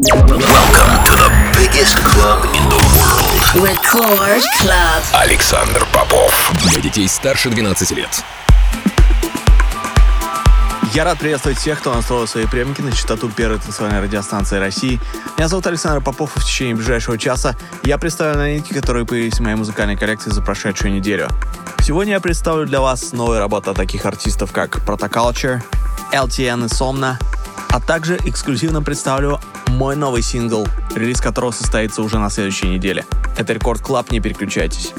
[0.00, 0.38] Welcome
[1.06, 1.28] to the
[1.58, 3.66] biggest club in the world.
[3.66, 5.02] Record Club.
[5.12, 6.52] Александр Попов.
[6.62, 8.08] Для детей старше 12 лет.
[10.94, 15.00] Я рад приветствовать всех, кто настроил свои приемники на частоту первой танцевальной радиостанции России.
[15.36, 19.40] Меня зовут Александр Попов, и в течение ближайшего часа я представлю новинки, которые появились в
[19.40, 21.28] моей музыкальной коллекции за прошедшую неделю.
[21.82, 25.60] Сегодня я представлю для вас новые работы таких артистов, как Protoculture,
[26.12, 27.16] LTN и Somna,
[27.70, 33.04] а также эксклюзивно представлю мой новый сингл, релиз которого состоится уже на следующей неделе.
[33.36, 34.92] Это Record Club, не переключайтесь.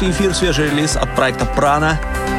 [0.00, 1.96] Сегодняшний эфир свежий релиз от проекта Prana.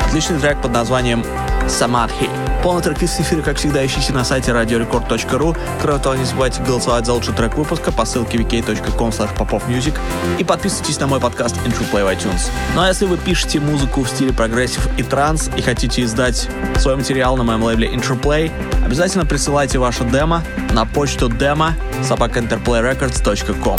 [0.07, 1.23] Отличный трек под названием
[1.67, 2.27] Samadhi.
[2.63, 5.55] Полный трек-лист эфира, как всегда, ищите на сайте radiorecord.ru.
[5.79, 9.95] Кроме того, не забывайте голосовать за лучший трек выпуска по ссылке vk.com popovmusic
[10.39, 12.49] и подписывайтесь на мой подкаст Interplay в iTunes.
[12.73, 16.47] Ну а если вы пишете музыку в стиле прогрессив и транс и хотите издать
[16.79, 18.51] свой материал на моем лейбле Interplay,
[18.83, 20.41] обязательно присылайте ваше демо
[20.71, 23.77] на почту demo собакаinterplayrecords.com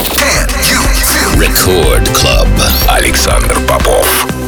[1.43, 2.47] Record Club.
[2.87, 4.42] Александр Попов.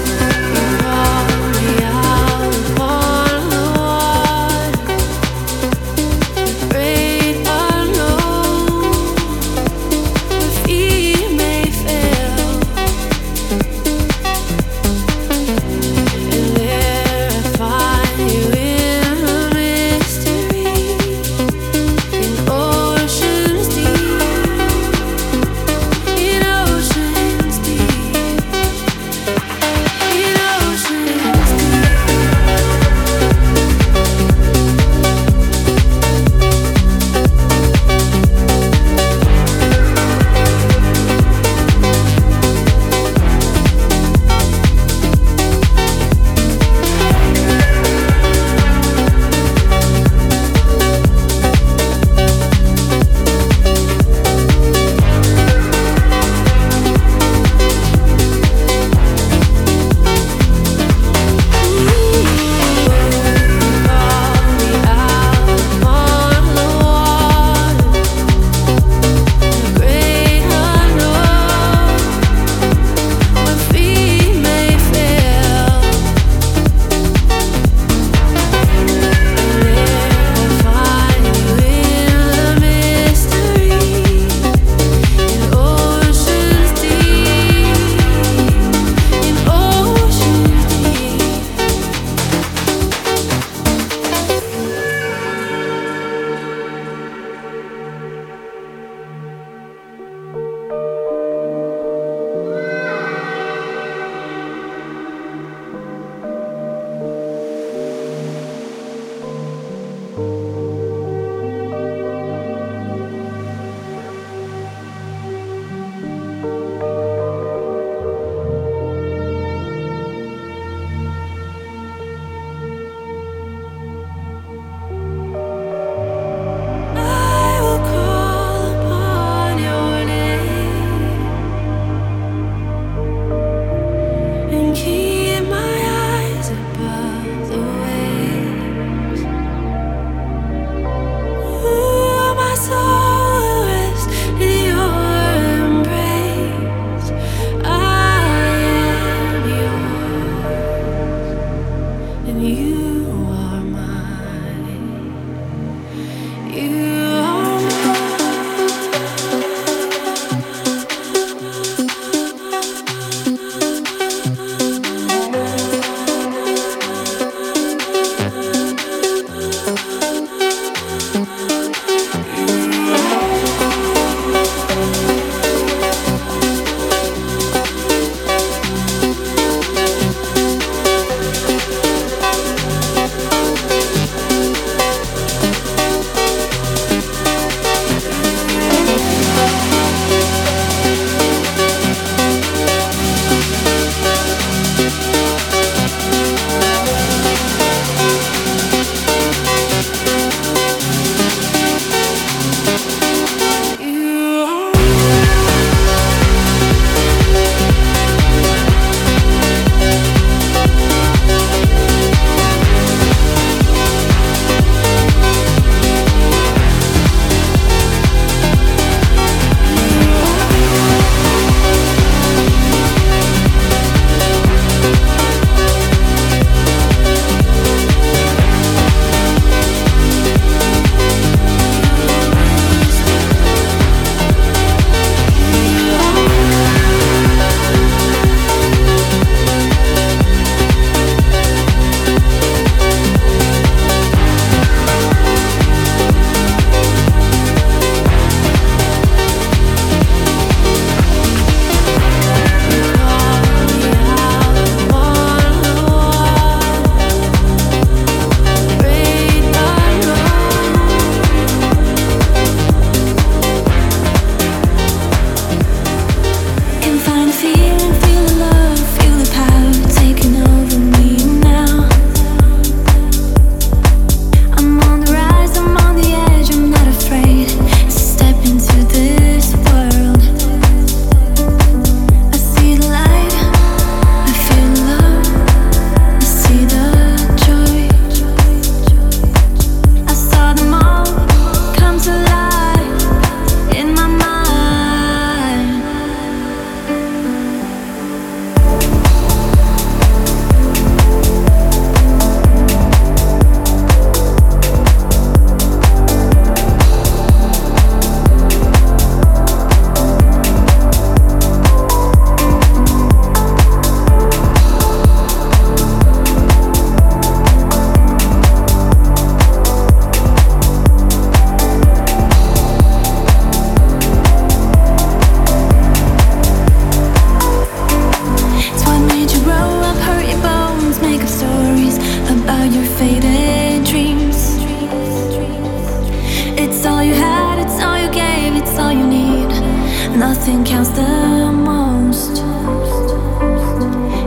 [340.65, 342.37] counts the most.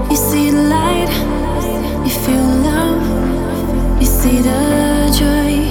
[0.09, 1.09] You see the light,
[2.05, 3.01] you feel love,
[3.99, 5.65] you see the joy.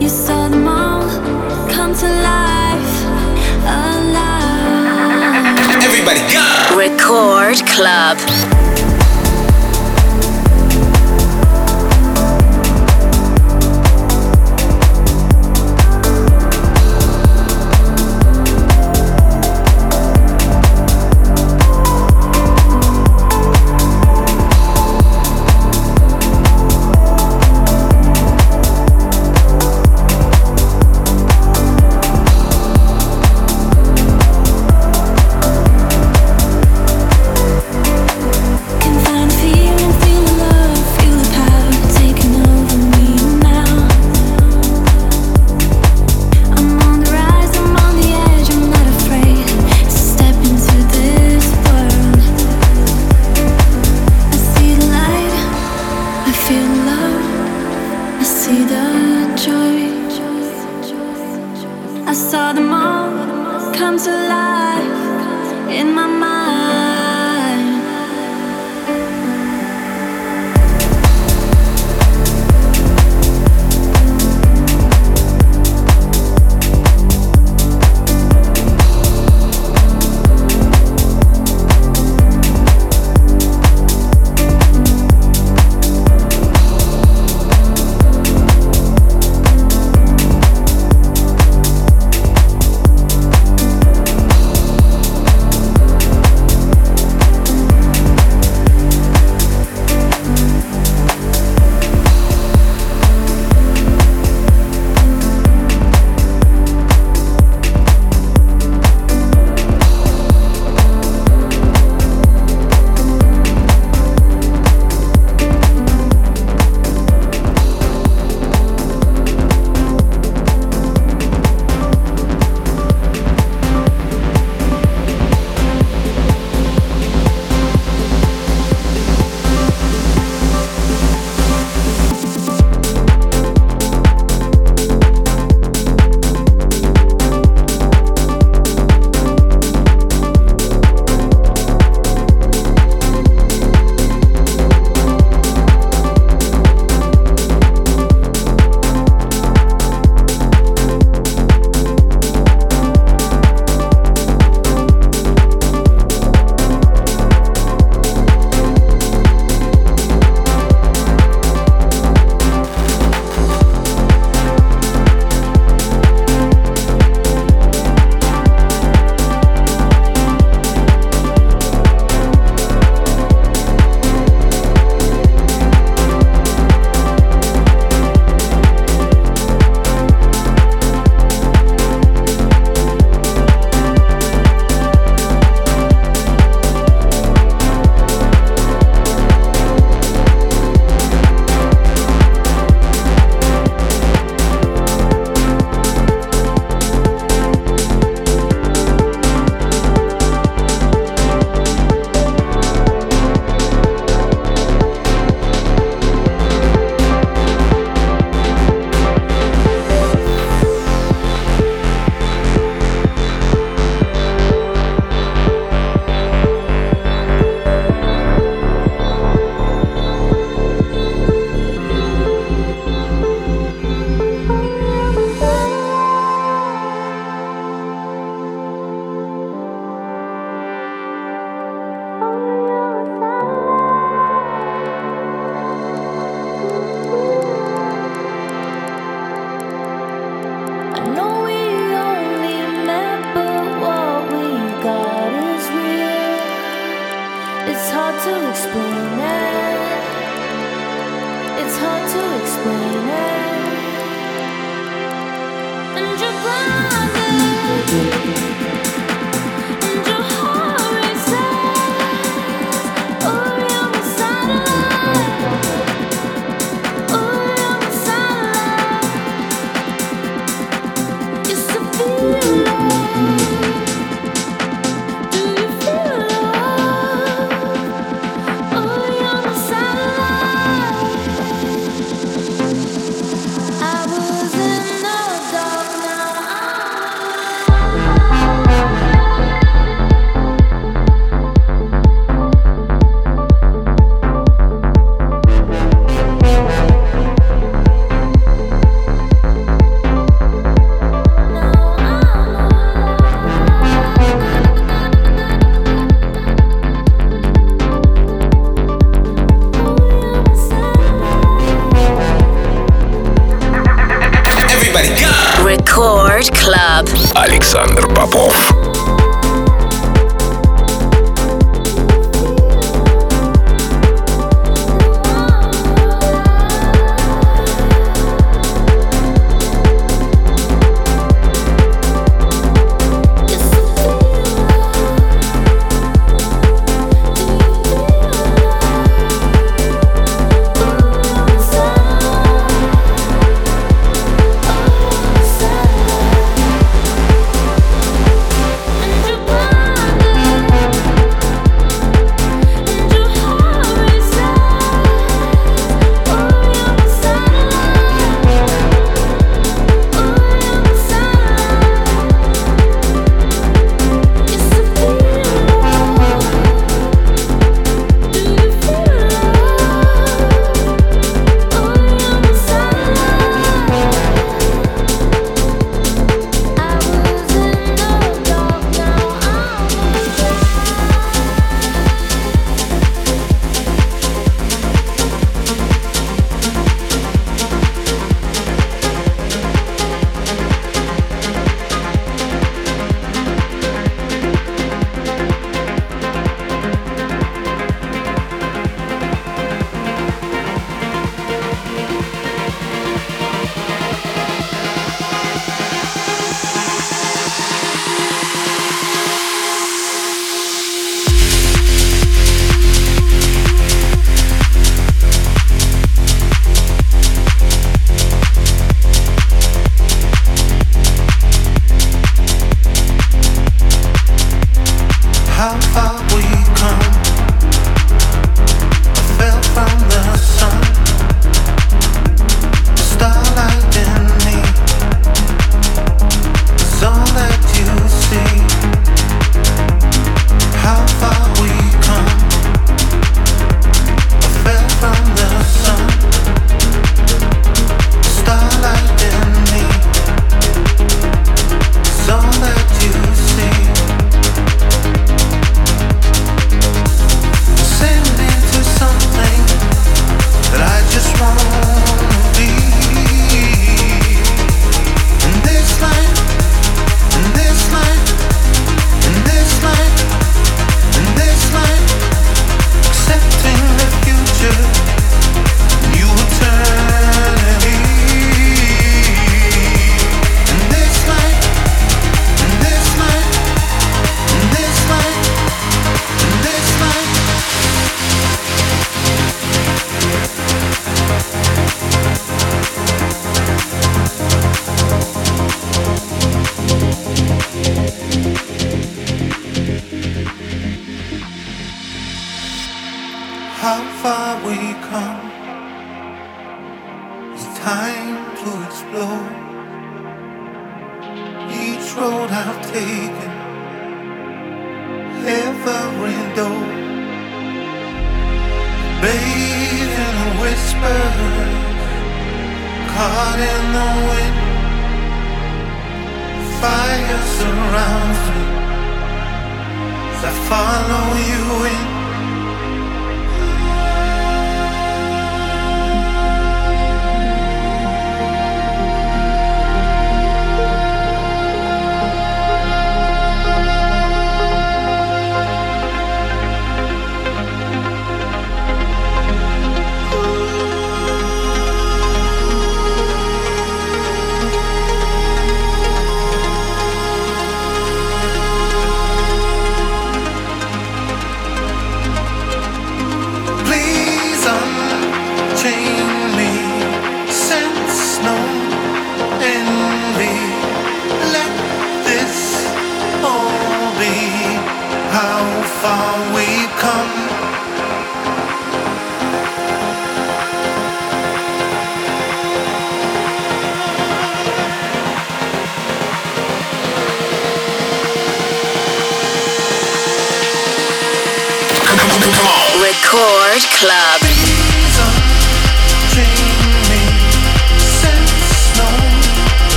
[0.00, 1.02] You saw them all
[1.68, 3.04] come to life,
[3.64, 4.64] alive.
[5.82, 6.76] Everybody, go!
[6.78, 8.55] Record Club.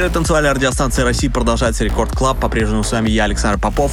[0.00, 2.40] Эфире танцевальной радиостанции России продолжается Record Club.
[2.40, 3.92] По-прежнему с вами я, Александр Попов.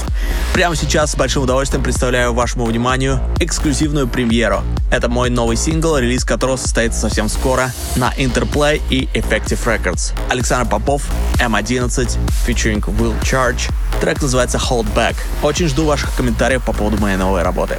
[0.54, 4.64] Прямо сейчас с большим удовольствием представляю вашему вниманию эксклюзивную премьеру.
[4.90, 10.14] Это мой новый сингл, релиз которого состоится совсем скоро на Interplay и Effective Records.
[10.30, 11.04] Александр Попов,
[11.40, 12.18] M11,
[12.48, 13.70] featuring Will Charge.
[14.00, 15.18] Трек называется Hold Back.
[15.44, 17.78] Очень жду ваших комментариев по поводу моей новой работы.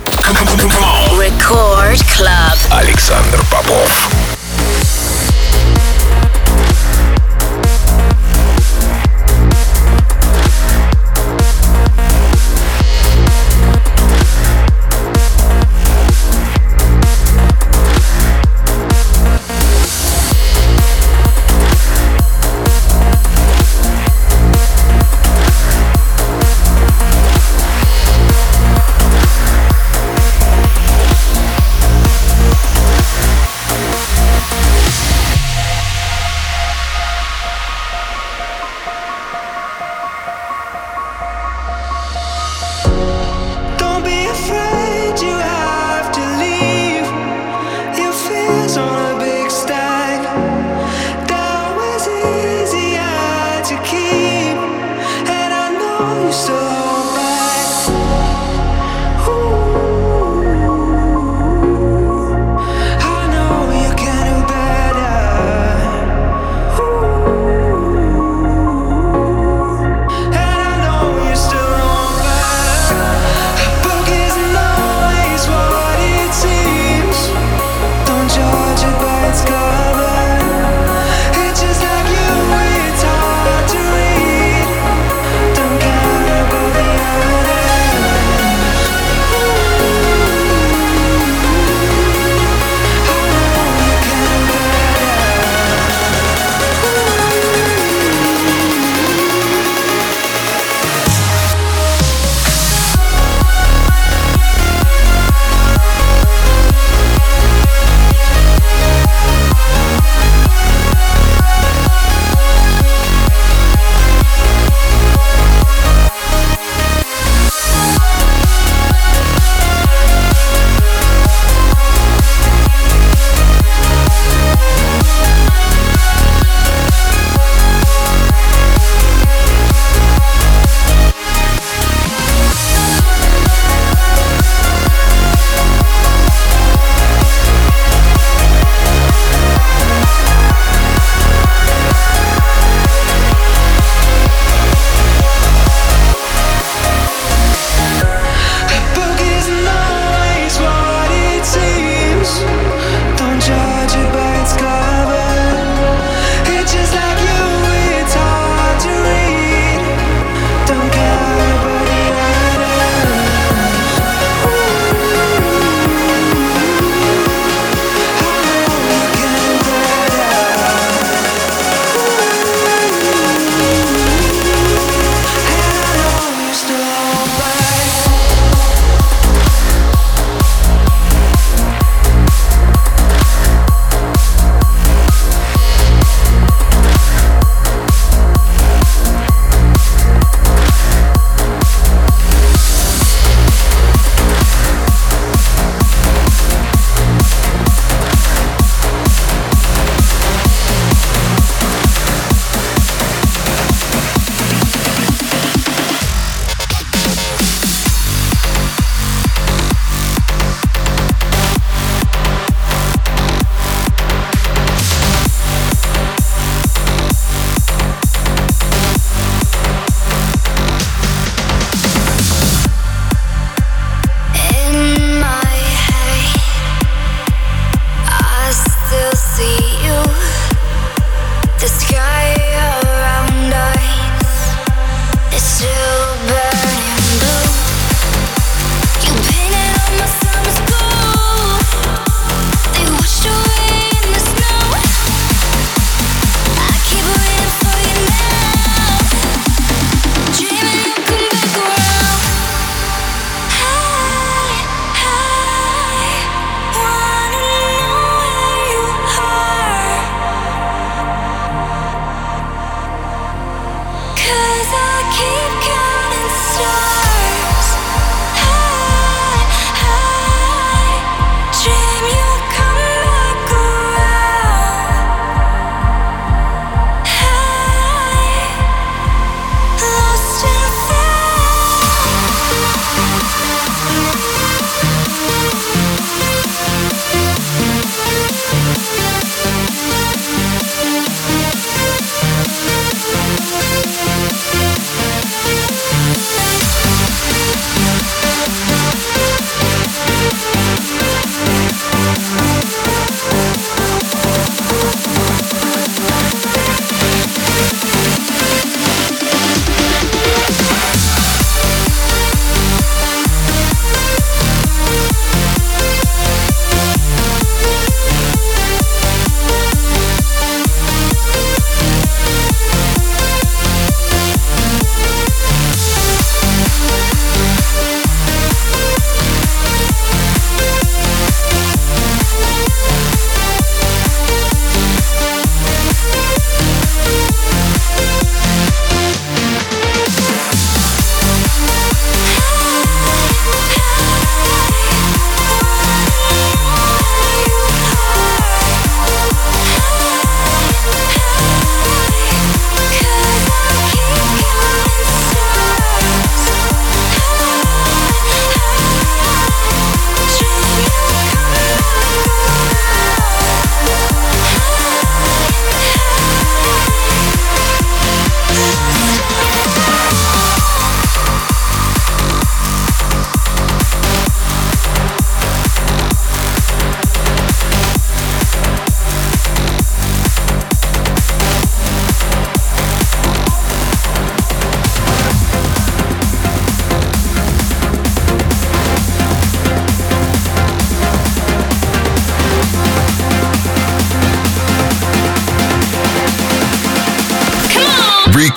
[1.17, 2.59] Record Club.
[2.73, 4.38] Александр Попов.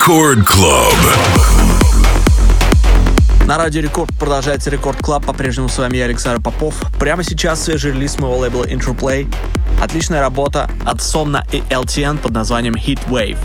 [0.02, 0.96] Record Club.
[3.46, 5.24] На радио Рекорд продолжается Record Club.
[5.24, 6.74] По-прежнему с вами я, Александр Попов.
[6.98, 9.32] Прямо сейчас свежий релиз моего лейбла Interplay.
[9.80, 13.38] Отличная работа от Somna и LTN под названием Heat Wave.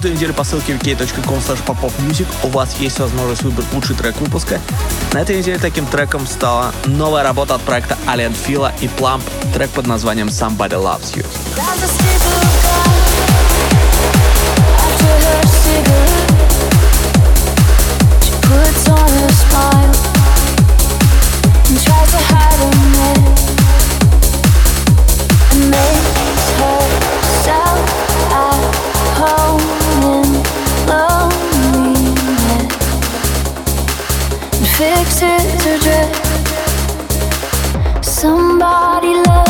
[0.00, 4.58] Каждую неделю по ссылке wiki.com popopmusic у вас есть возможность выбрать лучший трек выпуска.
[5.12, 9.20] На этой неделе таким треком стала новая работа от проекта Alien Fila и Plump,
[9.52, 11.26] трек под названием Somebody Loves You.
[25.68, 27.78] makes herself
[28.32, 28.70] at
[29.18, 29.79] home
[34.80, 35.60] fixes.
[38.02, 39.49] Somebody loves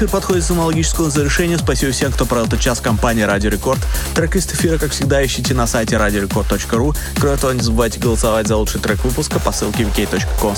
[0.00, 1.58] эфир подходит к самологическому завершению.
[1.58, 3.80] Спасибо всем, кто провел этот час компании Радио Рекорд.
[4.14, 6.96] Трек эфира, как всегда, ищите на сайте radiorecord.ru.
[7.18, 10.54] Кроме того, не забывайте голосовать за лучший трек выпуска по ссылке wiki.com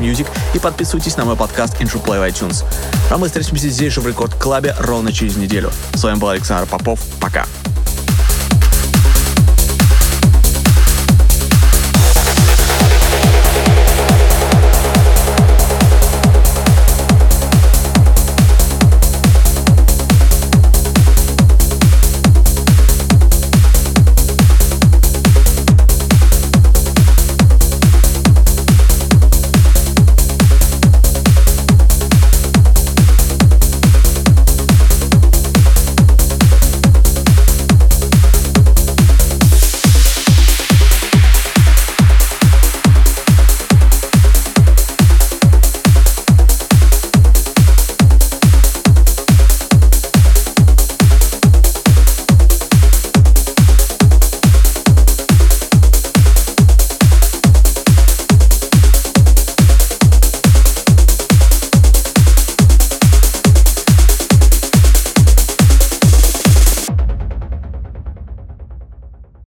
[0.00, 2.64] Music и подписывайтесь на мой подкаст Intro Play в iTunes.
[3.10, 5.70] А мы встретимся здесь же в Рекорд Клабе ровно через неделю.
[5.94, 7.00] С вами был Александр Попов.
[7.20, 7.46] Пока.